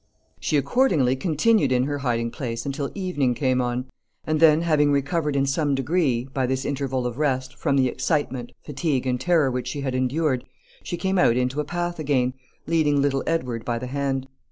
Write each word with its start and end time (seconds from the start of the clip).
[Sidenote: 0.01 0.17
Night.] 0.39 0.45
She 0.45 0.57
accordingly 0.57 1.15
continued 1.15 1.71
in 1.71 1.83
her 1.83 1.99
hiding 1.99 2.31
place 2.31 2.65
until 2.65 2.89
evening 2.95 3.35
came 3.35 3.61
on, 3.61 3.85
and 4.25 4.39
then, 4.39 4.63
having 4.63 4.91
recovered 4.91 5.35
in 5.35 5.45
some 5.45 5.75
degree, 5.75 6.27
by 6.33 6.47
this 6.47 6.65
interval 6.65 7.05
of 7.05 7.19
rest, 7.19 7.53
from 7.55 7.77
the 7.77 7.87
excitement, 7.87 8.51
fatigue, 8.63 9.05
and 9.05 9.21
terror 9.21 9.51
which 9.51 9.67
she 9.67 9.81
had 9.81 9.93
endured, 9.93 10.43
she 10.81 10.97
came 10.97 11.19
out 11.19 11.37
into 11.37 11.59
a 11.59 11.65
path 11.65 11.99
again, 11.99 12.33
leading 12.65 12.99
little 12.99 13.23
Edward 13.27 13.63
by 13.63 13.77
the 13.77 13.85
hand. 13.85 14.27